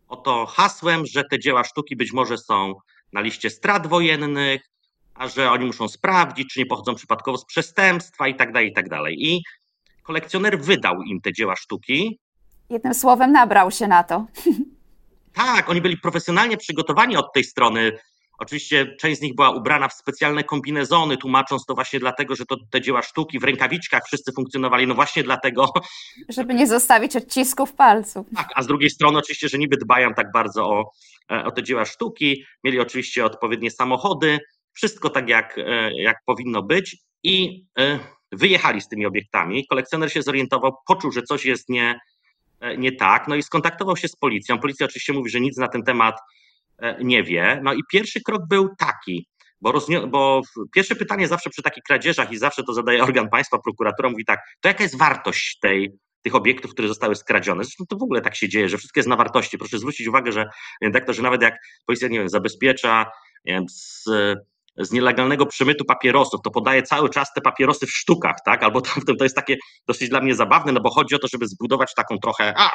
oto 0.08 0.46
hasłem, 0.46 1.06
że 1.06 1.25
te 1.30 1.38
dzieła 1.38 1.64
sztuki 1.64 1.96
być 1.96 2.12
może 2.12 2.38
są 2.38 2.75
na 3.12 3.20
liście 3.20 3.50
strat 3.50 3.87
wojennych, 3.87 4.62
a 5.14 5.28
że 5.28 5.50
oni 5.50 5.66
muszą 5.66 5.88
sprawdzić, 5.88 6.52
czy 6.52 6.61
nie 6.61 6.66
pochodzą 6.66 6.94
przypadkowo 6.94 7.38
z 7.38 7.44
przestępstwa 7.44 8.28
i 8.28 8.35
tak 8.35 8.52
dalej, 8.52 8.68
i 8.68 8.73
tak 8.73 8.88
dalej. 8.88 9.16
I 9.18 9.42
kolekcjoner 10.02 10.61
wydał 10.61 11.02
im 11.02 11.20
te 11.20 11.32
dzieła 11.32 11.56
sztuki. 11.56 12.18
Jednym 12.70 12.94
słowem 12.94 13.32
nabrał 13.32 13.70
się 13.70 13.87
na 13.87 14.04
to. 14.04 14.26
Tak, 15.32 15.70
oni 15.70 15.80
byli 15.80 15.96
profesjonalnie 15.96 16.56
przygotowani 16.56 17.16
od 17.16 17.32
tej 17.32 17.44
strony 17.44 17.99
Oczywiście 18.38 18.96
część 19.00 19.18
z 19.18 19.22
nich 19.22 19.34
była 19.34 19.50
ubrana 19.50 19.88
w 19.88 19.92
specjalne 19.92 20.44
kombinezony, 20.44 21.16
tłumacząc 21.16 21.64
to 21.66 21.74
właśnie 21.74 22.00
dlatego, 22.00 22.36
że 22.36 22.46
to 22.46 22.56
te 22.70 22.80
dzieła 22.80 23.02
sztuki 23.02 23.38
w 23.38 23.44
rękawiczkach 23.44 24.02
wszyscy 24.06 24.32
funkcjonowali, 24.32 24.86
no 24.86 24.94
właśnie 24.94 25.22
dlatego. 25.22 25.72
Żeby 26.28 26.54
nie 26.54 26.66
zostawić 26.66 27.16
odcisków 27.16 27.72
palców. 27.72 28.26
Tak, 28.36 28.48
a 28.54 28.62
z 28.62 28.66
drugiej 28.66 28.90
strony 28.90 29.18
oczywiście, 29.18 29.48
że 29.48 29.58
niby 29.58 29.76
dbają 29.76 30.14
tak 30.14 30.32
bardzo 30.32 30.70
o, 30.70 30.90
e, 31.32 31.44
o 31.44 31.50
te 31.50 31.62
dzieła 31.62 31.84
sztuki, 31.84 32.44
mieli 32.64 32.80
oczywiście 32.80 33.24
odpowiednie 33.24 33.70
samochody, 33.70 34.38
wszystko 34.72 35.10
tak 35.10 35.28
jak, 35.28 35.58
e, 35.58 36.02
jak 36.02 36.16
powinno 36.26 36.62
być 36.62 36.96
i 37.22 37.64
e, 37.78 37.98
wyjechali 38.32 38.80
z 38.80 38.88
tymi 38.88 39.06
obiektami. 39.06 39.66
Kolekcjoner 39.66 40.12
się 40.12 40.22
zorientował, 40.22 40.72
poczuł, 40.86 41.12
że 41.12 41.22
coś 41.22 41.44
jest 41.44 41.68
nie, 41.68 42.00
nie 42.78 42.92
tak, 42.92 43.28
no 43.28 43.34
i 43.34 43.42
skontaktował 43.42 43.96
się 43.96 44.08
z 44.08 44.16
policją. 44.16 44.58
Policja 44.58 44.86
oczywiście 44.86 45.12
mówi, 45.12 45.30
że 45.30 45.40
nic 45.40 45.56
na 45.58 45.68
ten 45.68 45.82
temat 45.82 46.20
nie 47.00 47.23
wie. 47.23 47.61
No 47.64 47.75
i 47.75 47.80
pierwszy 47.92 48.21
krok 48.23 48.42
był 48.49 48.68
taki, 48.78 49.28
bo, 49.61 49.73
bo 50.09 50.42
pierwsze 50.75 50.97
pytanie 50.97 51.28
zawsze 51.28 51.50
przy 51.50 51.62
takich 51.62 51.83
kradzieżach 51.83 52.33
i 52.33 52.38
zawsze 52.38 52.62
to 52.62 52.73
zadaje 52.73 53.02
organ 53.02 53.28
państwa, 53.28 53.59
prokuratura 53.59 54.11
mówi 54.11 54.25
tak, 54.25 54.40
to 54.61 54.68
jaka 54.68 54.83
jest 54.83 54.99
wartość 54.99 55.59
tej, 55.61 55.92
tych 56.23 56.35
obiektów, 56.35 56.71
które 56.71 56.88
zostały 56.88 57.14
skradzione. 57.14 57.64
Zresztą 57.64 57.85
to 57.88 57.97
w 57.97 58.02
ogóle 58.02 58.21
tak 58.21 58.37
się 58.37 58.49
dzieje, 58.49 58.68
że 58.68 58.78
wszystko 58.78 59.00
jest 59.00 59.09
na 59.09 59.16
wartości. 59.16 59.59
Proszę 59.59 59.78
zwrócić 59.78 60.06
uwagę, 60.06 60.33
że 60.33 60.47
to, 61.06 61.12
że 61.12 61.23
nawet 61.23 61.42
jak 61.42 61.54
policja 61.87 62.09
nie 62.09 62.18
wiem, 62.18 62.28
zabezpiecza 62.28 63.06
nie 63.45 63.52
wiem, 63.52 63.68
z, 63.68 64.04
z 64.78 64.92
nielegalnego 64.92 65.47
przemytu 65.47 65.85
papierosów, 65.85 66.40
to 66.45 66.50
podaje 66.50 66.83
cały 66.83 67.11
czas 67.11 67.33
te 67.35 67.40
papierosy 67.40 67.87
w 67.87 67.90
sztukach, 67.90 68.37
tak? 68.45 68.62
Albo 68.62 68.80
to, 68.80 68.90
to 69.18 69.25
jest 69.25 69.37
takie 69.37 69.56
dosyć 69.87 70.09
dla 70.09 70.21
mnie 70.21 70.35
zabawne, 70.35 70.73
no 70.73 70.80
bo 70.80 70.90
chodzi 70.90 71.14
o 71.14 71.18
to, 71.18 71.28
żeby 71.28 71.49
zbudować 71.49 71.95
taką 71.95 72.18
trochę, 72.18 72.54
a, 72.56 72.71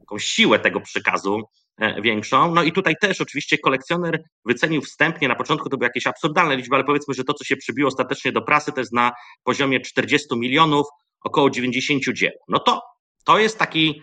taką 0.00 0.18
siłę 0.18 0.58
tego 0.58 0.80
przekazu, 0.80 1.48
E, 1.80 2.02
większą. 2.02 2.54
No 2.54 2.62
i 2.62 2.72
tutaj 2.72 2.94
też 3.00 3.20
oczywiście 3.20 3.58
kolekcjoner 3.58 4.22
wycenił 4.44 4.82
wstępnie, 4.82 5.28
na 5.28 5.34
początku 5.34 5.68
to 5.68 5.76
były 5.76 5.86
jakieś 5.86 6.06
absurdalne 6.06 6.56
liczby, 6.56 6.74
ale 6.74 6.84
powiedzmy, 6.84 7.14
że 7.14 7.24
to, 7.24 7.34
co 7.34 7.44
się 7.44 7.56
przybiło 7.56 7.88
ostatecznie 7.88 8.32
do 8.32 8.42
prasy, 8.42 8.72
to 8.72 8.80
jest 8.80 8.92
na 8.92 9.12
poziomie 9.44 9.80
40 9.80 10.28
milionów, 10.36 10.86
około 11.20 11.50
90 11.50 12.02
dzieł. 12.14 12.32
No 12.48 12.58
to 12.58 12.82
to 13.24 13.38
jest 13.38 13.58
taki 13.58 14.02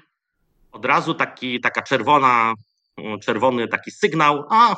od 0.72 0.86
razu 0.86 1.14
taki, 1.14 1.62
taka 1.62 1.82
czerwona, 1.82 2.54
czerwony 3.24 3.68
taki 3.68 3.92
sygnał, 3.92 4.44
a 4.50 4.76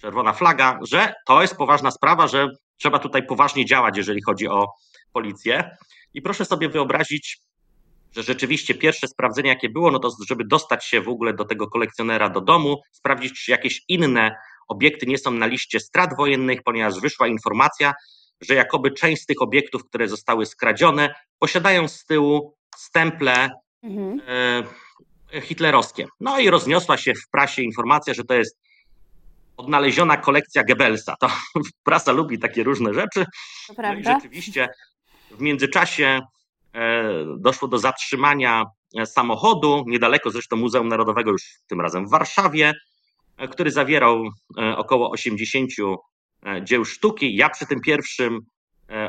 czerwona 0.00 0.32
flaga, 0.32 0.78
że 0.88 1.14
to 1.26 1.42
jest 1.42 1.56
poważna 1.56 1.90
sprawa, 1.90 2.28
że 2.28 2.48
trzeba 2.76 2.98
tutaj 2.98 3.26
poważnie 3.26 3.64
działać, 3.64 3.96
jeżeli 3.96 4.22
chodzi 4.22 4.48
o 4.48 4.66
policję. 5.12 5.76
I 6.14 6.22
proszę 6.22 6.44
sobie 6.44 6.68
wyobrazić 6.68 7.38
że 8.16 8.22
rzeczywiście 8.22 8.74
pierwsze 8.74 9.08
sprawdzenie, 9.08 9.48
jakie 9.48 9.68
było, 9.68 9.90
no 9.90 9.98
to 9.98 10.10
żeby 10.28 10.44
dostać 10.44 10.84
się 10.84 11.00
w 11.00 11.08
ogóle 11.08 11.34
do 11.34 11.44
tego 11.44 11.66
kolekcjonera 11.66 12.28
do 12.28 12.40
domu, 12.40 12.82
sprawdzić, 12.92 13.44
czy 13.44 13.50
jakieś 13.50 13.82
inne 13.88 14.36
obiekty 14.68 15.06
nie 15.06 15.18
są 15.18 15.30
na 15.30 15.46
liście 15.46 15.80
strat 15.80 16.16
wojennych, 16.16 16.62
ponieważ 16.62 17.00
wyszła 17.00 17.26
informacja, 17.26 17.94
że 18.40 18.54
jakoby 18.54 18.90
część 18.90 19.22
z 19.22 19.26
tych 19.26 19.42
obiektów, 19.42 19.84
które 19.84 20.08
zostały 20.08 20.46
skradzione, 20.46 21.14
posiadają 21.38 21.88
z 21.88 22.04
tyłu 22.04 22.54
stemple 22.76 23.50
mhm. 23.82 24.20
e, 25.32 25.40
hitlerowskie. 25.40 26.06
No 26.20 26.38
i 26.38 26.50
rozniosła 26.50 26.96
się 26.96 27.14
w 27.14 27.30
prasie 27.30 27.62
informacja, 27.62 28.14
że 28.14 28.24
to 28.24 28.34
jest 28.34 28.58
odnaleziona 29.56 30.16
kolekcja 30.16 30.64
Goebbelsa. 30.64 31.14
To 31.20 31.28
prasa 31.84 32.12
lubi 32.12 32.38
takie 32.38 32.62
różne 32.62 32.94
rzeczy. 32.94 33.26
No 33.78 33.94
i 33.94 34.04
rzeczywiście 34.04 34.68
w 35.30 35.40
międzyczasie 35.40 36.20
doszło 37.38 37.68
do 37.68 37.78
zatrzymania 37.78 38.64
samochodu, 39.04 39.84
niedaleko 39.86 40.30
zresztą 40.30 40.56
Muzeum 40.56 40.88
Narodowego, 40.88 41.30
już 41.30 41.42
tym 41.66 41.80
razem 41.80 42.06
w 42.06 42.10
Warszawie, 42.10 42.72
który 43.50 43.70
zawierał 43.70 44.24
około 44.76 45.10
80 45.10 45.70
dzieł 46.62 46.84
sztuki. 46.84 47.36
Ja 47.36 47.48
przy 47.48 47.66
tym 47.66 47.80
pierwszym 47.80 48.40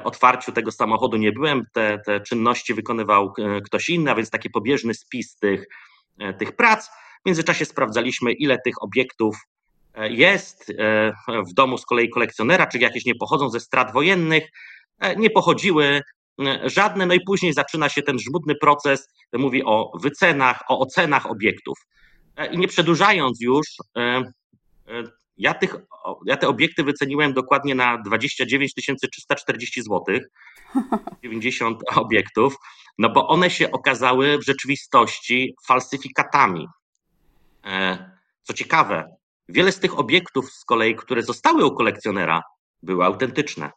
otwarciu 0.03 0.51
tego 0.51 0.71
samochodu 0.71 1.17
nie 1.17 1.31
byłem, 1.31 1.63
te, 1.73 1.99
te 2.05 2.21
czynności 2.21 2.73
wykonywał 2.73 3.33
ktoś 3.65 3.89
inny, 3.89 4.11
a 4.11 4.15
więc 4.15 4.29
taki 4.29 4.49
pobieżny 4.49 4.93
spis 4.93 5.35
tych, 5.35 5.65
tych 6.39 6.55
prac. 6.55 6.89
W 7.23 7.25
międzyczasie 7.25 7.65
sprawdzaliśmy, 7.65 8.33
ile 8.33 8.57
tych 8.65 8.83
obiektów 8.83 9.37
e, 9.93 10.09
jest 10.09 10.69
e, 10.69 11.13
w 11.49 11.53
domu 11.53 11.77
z 11.77 11.85
kolei 11.85 12.09
kolekcjonera, 12.09 12.67
czy 12.67 12.77
jakieś 12.77 13.05
nie 13.05 13.15
pochodzą 13.15 13.49
ze 13.49 13.59
strat 13.59 13.93
wojennych. 13.93 14.49
E, 14.99 15.15
nie 15.15 15.29
pochodziły 15.29 16.01
żadne, 16.65 17.05
no 17.05 17.13
i 17.13 17.19
później 17.21 17.53
zaczyna 17.53 17.89
się 17.89 18.01
ten 18.01 18.19
żmudny 18.19 18.55
proces, 18.55 19.07
mówi 19.33 19.63
o 19.63 19.91
wycenach, 20.01 20.61
o 20.69 20.79
ocenach 20.79 21.31
obiektów. 21.31 21.77
I 22.51 22.57
nie 22.57 22.67
przedłużając 22.67 23.41
już, 23.41 23.67
ja, 25.37 25.53
tych, 25.53 25.75
ja 26.25 26.37
te 26.37 26.47
obiekty 26.47 26.83
wyceniłem 26.83 27.33
dokładnie 27.33 27.75
na 27.75 27.97
29 27.97 28.73
340 29.11 29.81
zł, 29.81 30.19
90 31.23 31.79
obiektów, 31.95 32.55
no 32.97 33.09
bo 33.09 33.27
one 33.27 33.49
się 33.49 33.71
okazały 33.71 34.37
w 34.37 34.45
rzeczywistości 34.45 35.55
falsyfikatami. 35.67 36.67
E, 37.65 38.11
co 38.43 38.53
ciekawe, 38.53 39.15
wiele 39.49 39.71
z 39.71 39.79
tych 39.79 39.99
obiektów 39.99 40.51
z 40.51 40.65
kolei, 40.65 40.95
które 40.95 41.23
zostały 41.23 41.65
u 41.65 41.75
kolekcjonera, 41.75 42.41
były 42.83 43.05
autentyczne. 43.05 43.71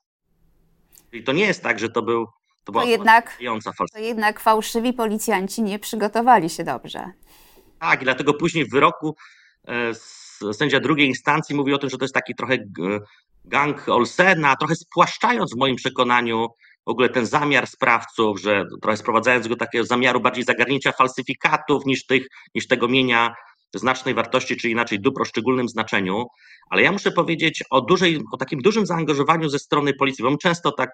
Czyli 1.11 1.25
to 1.25 1.33
nie 1.33 1.45
jest 1.45 1.63
tak, 1.63 1.79
że 1.79 1.89
to 1.89 2.03
był. 2.03 2.27
To, 2.73 2.81
to, 2.81 2.87
jednak, 2.87 3.39
to 3.93 3.99
jednak 3.99 4.41
fałszywi 4.41 4.93
policjanci 4.93 5.63
nie 5.63 5.79
przygotowali 5.79 6.51
się 6.51 6.65
dobrze. 6.65 7.13
Tak, 7.79 8.03
i 8.03 8.05
dlatego 8.05 8.35
później 8.35 8.65
w 8.65 8.71
wyroku 8.71 9.17
e, 9.69 10.55
sędzia 10.55 10.81
drugiej 10.81 11.09
instancji 11.09 11.57
mówi 11.57 11.75
o 11.75 11.79
tym, 11.79 11.91
że 11.91 11.99
to 11.99 12.05
jest 12.05 12.15
taki 12.15 12.35
trochę 12.35 12.57
gang 13.45 13.89
Olsena, 13.89 14.57
trochę 14.57 14.75
spłaszczając 14.75 15.55
w 15.55 15.59
moim 15.59 15.77
przekonaniu 15.77 16.47
w 16.87 16.91
ogóle 16.91 17.09
ten 17.09 17.27
zamiar 17.27 17.67
sprawców, 17.67 18.41
że 18.41 18.65
trochę 18.83 18.97
sprowadzając 18.97 19.49
go 19.49 19.55
do 19.55 19.59
takiego 19.59 19.85
zamiaru 19.85 20.21
bardziej 20.21 20.45
zagarnięcia 20.45 20.93
falsyfikatów 20.93 21.87
niż, 21.87 22.07
tych, 22.07 22.27
niż 22.55 22.67
tego 22.67 22.89
mienia 22.89 23.35
znacznej 23.79 24.15
wartości, 24.15 24.57
czy 24.57 24.71
inaczej 24.71 25.01
dóbr 25.01 25.23
o 25.23 25.25
szczególnym 25.25 25.69
znaczeniu, 25.69 26.27
ale 26.71 26.83
ja 26.83 26.93
muszę 26.93 27.13
powiedzieć 27.13 27.65
o, 27.71 27.81
dużej, 27.81 28.21
o 28.33 28.37
takim 28.37 28.61
dużym 28.61 28.87
zaangażowaniu 28.87 29.49
ze 29.49 29.59
strony 29.59 29.95
policji, 29.95 30.25
bo 30.25 30.37
często 30.37 30.73
tak, 30.73 30.91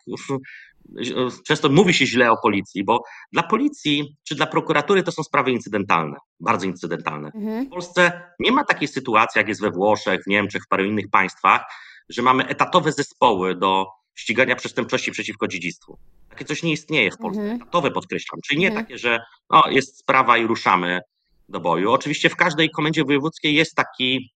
często 1.48 1.68
mówi 1.68 1.94
się 1.94 2.06
źle 2.06 2.30
o 2.30 2.36
policji, 2.42 2.84
bo 2.84 3.02
dla 3.32 3.42
policji 3.42 4.16
czy 4.24 4.34
dla 4.34 4.46
prokuratury 4.46 5.02
to 5.02 5.12
są 5.12 5.22
sprawy 5.22 5.50
incydentalne, 5.50 6.16
bardzo 6.40 6.66
incydentalne. 6.66 7.30
Mhm. 7.34 7.66
W 7.66 7.70
Polsce 7.70 8.22
nie 8.38 8.52
ma 8.52 8.64
takiej 8.64 8.88
sytuacji, 8.88 9.38
jak 9.38 9.48
jest 9.48 9.60
we 9.60 9.70
Włoszech, 9.70 10.22
w 10.24 10.26
Niemczech, 10.26 10.62
w 10.62 10.68
paru 10.68 10.84
innych 10.84 11.10
państwach, 11.10 11.64
że 12.08 12.22
mamy 12.22 12.46
etatowe 12.46 12.92
zespoły 12.92 13.54
do 13.54 13.86
ścigania 14.14 14.56
przestępczości 14.56 15.12
przeciwko 15.12 15.48
dziedzictwu. 15.48 15.98
Takie 16.28 16.44
coś 16.44 16.62
nie 16.62 16.72
istnieje 16.72 17.10
w 17.10 17.18
Polsce. 17.18 17.40
Mhm. 17.40 17.62
Etatowe 17.62 17.90
podkreślam, 17.90 18.40
czyli 18.46 18.60
nie 18.60 18.68
mhm. 18.68 18.84
takie, 18.84 18.98
że 18.98 19.18
no, 19.50 19.62
jest 19.70 19.98
sprawa 19.98 20.38
i 20.38 20.46
ruszamy 20.46 21.00
do 21.48 21.60
boju. 21.60 21.92
Oczywiście 21.92 22.30
w 22.30 22.36
każdej 22.36 22.70
komendzie 22.70 23.04
wojewódzkiej 23.04 23.54
jest 23.54 23.74
taki, 23.74 24.32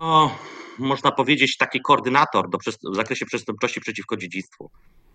no, 0.00 0.38
można 0.78 1.12
powiedzieć, 1.12 1.56
taki 1.56 1.80
koordynator 1.80 2.50
do, 2.50 2.58
w 2.92 2.96
zakresie 2.96 3.26
przestępczości 3.26 3.80
przeciwko 3.80 4.16
dziedzictwu. 4.16 4.70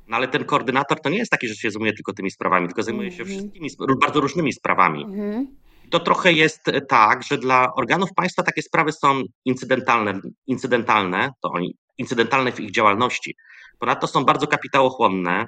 No 0.07 0.17
ale 0.17 0.27
ten 0.27 0.45
koordynator 0.45 1.01
to 1.01 1.09
nie 1.09 1.17
jest 1.17 1.31
taki, 1.31 1.47
że 1.47 1.55
się 1.55 1.71
zajmuje 1.71 1.93
tylko 1.93 2.13
tymi 2.13 2.31
sprawami, 2.31 2.67
tylko 2.67 2.83
zajmuje 2.83 3.11
się 3.11 3.23
mhm. 3.23 3.39
wszystkimi 3.39 3.69
bardzo 4.01 4.19
różnymi 4.21 4.53
sprawami. 4.53 5.03
Mhm. 5.03 5.47
To 5.89 5.99
trochę 5.99 6.33
jest 6.33 6.61
tak, 6.89 7.23
że 7.23 7.37
dla 7.37 7.73
organów 7.73 8.09
państwa 8.15 8.43
takie 8.43 8.61
sprawy 8.61 8.91
są 8.91 9.21
incydentalne, 9.45 10.21
incydentalne, 10.47 11.29
to 11.41 11.51
oni 11.51 11.75
incydentalne 11.97 12.51
w 12.51 12.59
ich 12.59 12.71
działalności. 12.71 13.35
Ponadto 13.79 14.07
są 14.07 14.25
bardzo 14.25 14.47
kapitałochłonne, 14.47 15.45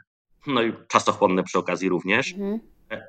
no 0.47 0.63
i 0.63 0.73
czasochłonne 0.87 1.43
przy 1.43 1.59
okazji 1.59 1.89
również. 1.89 2.31
Mhm 2.33 2.59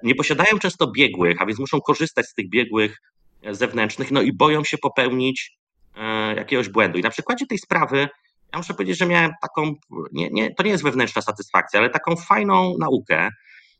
nie 0.02 0.14
posiadają 0.14 0.58
często 0.58 0.90
biegłych, 0.90 1.42
a 1.42 1.46
więc 1.46 1.58
muszą 1.58 1.80
korzystać 1.80 2.26
z 2.26 2.34
tych 2.34 2.48
biegłych 2.48 3.00
e, 3.42 3.54
zewnętrznych, 3.54 4.10
no 4.10 4.22
i 4.22 4.32
boją 4.32 4.64
się 4.64 4.78
popełnić 4.78 5.58
e, 5.96 6.34
jakiegoś 6.34 6.68
błędu. 6.68 6.98
I 6.98 7.02
na 7.02 7.10
przykładzie 7.10 7.46
tej 7.46 7.58
sprawy, 7.58 8.08
ja 8.52 8.58
muszę 8.58 8.74
powiedzieć, 8.74 8.98
że 8.98 9.06
miałem 9.06 9.32
taką, 9.42 9.74
nie, 10.12 10.30
nie, 10.30 10.54
to 10.54 10.62
nie 10.62 10.70
jest 10.70 10.82
wewnętrzna 10.82 11.22
satysfakcja, 11.22 11.80
ale 11.80 11.90
taką 11.90 12.16
fajną 12.16 12.74
naukę, 12.78 13.28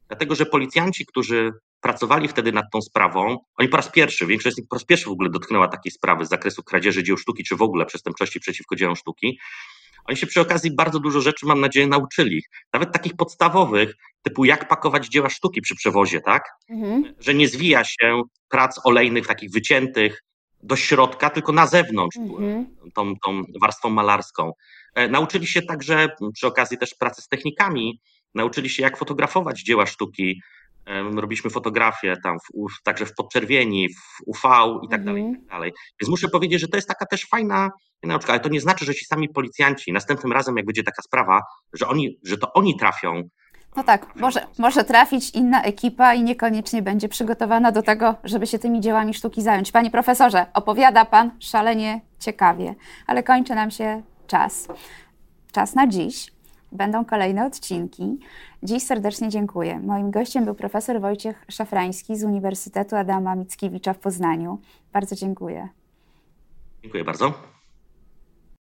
dlatego 0.08 0.34
że 0.34 0.46
policjanci, 0.46 1.06
którzy 1.06 1.52
pracowali 1.80 2.28
wtedy 2.28 2.52
nad 2.52 2.64
tą 2.72 2.82
sprawą, 2.82 3.38
oni 3.56 3.68
po 3.68 3.76
raz 3.76 3.88
pierwszy, 3.88 4.26
większość 4.26 4.56
z 4.56 4.58
nich 4.58 4.68
po 4.68 4.76
raz 4.76 4.84
pierwszy 4.84 5.08
w 5.08 5.12
ogóle 5.12 5.30
dotknęła 5.30 5.68
takiej 5.68 5.92
sprawy 5.92 6.26
z 6.26 6.28
zakresu 6.28 6.62
kradzieży 6.62 7.02
dzieł 7.02 7.16
sztuki, 7.16 7.44
czy 7.44 7.56
w 7.56 7.62
ogóle 7.62 7.86
przestępczości 7.86 8.40
przeciwko 8.40 8.76
dziełom 8.76 8.96
sztuki, 8.96 9.38
oni 10.04 10.16
się 10.16 10.26
przy 10.26 10.40
okazji 10.40 10.74
bardzo 10.74 11.00
dużo 11.00 11.20
rzeczy, 11.20 11.46
mam 11.46 11.60
nadzieję, 11.60 11.86
nauczyli. 11.86 12.42
Nawet 12.72 12.92
takich 12.92 13.16
podstawowych, 13.16 13.94
typu 14.22 14.44
jak 14.44 14.68
pakować 14.68 15.06
dzieła 15.06 15.30
sztuki 15.30 15.60
przy 15.60 15.76
przewozie, 15.76 16.20
tak? 16.20 16.48
Mhm. 16.70 17.14
Że 17.20 17.34
nie 17.34 17.48
zwija 17.48 17.84
się 17.84 18.22
prac 18.48 18.80
olejnych, 18.84 19.26
takich 19.26 19.50
wyciętych 19.50 20.22
do 20.62 20.76
środka, 20.76 21.30
tylko 21.30 21.52
na 21.52 21.66
zewnątrz, 21.66 22.16
mhm. 22.16 22.76
tą, 22.94 23.14
tą 23.16 23.42
warstwą 23.60 23.90
malarską. 23.90 24.52
E, 24.94 25.08
nauczyli 25.08 25.46
się 25.46 25.62
także 25.62 26.08
przy 26.34 26.46
okazji 26.46 26.78
też 26.78 26.94
pracy 26.94 27.22
z 27.22 27.28
technikami, 27.28 28.00
nauczyli 28.34 28.68
się 28.68 28.82
jak 28.82 28.98
fotografować 28.98 29.62
dzieła 29.62 29.86
sztuki, 29.86 30.40
robiliśmy 31.14 31.50
fotografię 31.50 32.16
tam 32.22 32.36
w, 32.38 32.82
także 32.82 33.06
w 33.06 33.14
podczerwieni, 33.14 33.88
w 33.88 34.20
UV 34.26 34.40
i 34.82 34.88
tak 34.88 35.04
dalej, 35.04 35.22
i 35.22 35.26
mhm. 35.26 35.44
tak 35.44 35.50
dalej. 35.50 35.72
Więc 36.00 36.10
muszę 36.10 36.28
powiedzieć, 36.28 36.60
że 36.60 36.68
to 36.68 36.76
jest 36.76 36.88
taka 36.88 37.06
też 37.06 37.26
fajna 37.30 37.70
nauczka, 38.02 38.32
ale 38.32 38.40
to 38.40 38.48
nie 38.48 38.60
znaczy, 38.60 38.84
że 38.84 38.94
ci 38.94 39.04
sami 39.04 39.28
policjanci 39.28 39.92
następnym 39.92 40.32
razem, 40.32 40.56
jak 40.56 40.66
będzie 40.66 40.82
taka 40.82 41.02
sprawa, 41.02 41.40
że 41.72 41.88
oni, 41.88 42.18
że 42.24 42.38
to 42.38 42.52
oni 42.52 42.76
trafią 42.76 43.22
no 43.76 43.84
tak, 43.84 44.16
może, 44.16 44.46
może 44.58 44.84
trafić 44.84 45.30
inna 45.30 45.62
ekipa 45.62 46.14
i 46.14 46.22
niekoniecznie 46.22 46.82
będzie 46.82 47.08
przygotowana 47.08 47.72
do 47.72 47.82
tego, 47.82 48.14
żeby 48.24 48.46
się 48.46 48.58
tymi 48.58 48.80
dziełami 48.80 49.14
sztuki 49.14 49.42
zająć. 49.42 49.72
Panie 49.72 49.90
profesorze, 49.90 50.46
opowiada 50.54 51.04
Pan 51.04 51.30
szalenie 51.40 52.00
ciekawie, 52.18 52.74
ale 53.06 53.22
kończy 53.22 53.54
nam 53.54 53.70
się 53.70 54.02
czas. 54.26 54.68
Czas 55.52 55.74
na 55.74 55.86
dziś. 55.86 56.31
Będą 56.72 57.04
kolejne 57.04 57.46
odcinki. 57.46 58.18
Dziś 58.62 58.82
serdecznie 58.82 59.28
dziękuję. 59.28 59.80
Moim 59.80 60.10
gościem 60.10 60.44
był 60.44 60.54
profesor 60.54 61.00
Wojciech 61.00 61.44
Szafrański 61.48 62.16
z 62.16 62.24
Uniwersytetu 62.24 62.96
Adama 62.96 63.34
Mickiewicza 63.34 63.92
w 63.92 63.98
Poznaniu. 63.98 64.58
Bardzo 64.92 65.16
dziękuję. 65.16 65.68
Dziękuję 66.82 67.04
bardzo. 67.04 67.51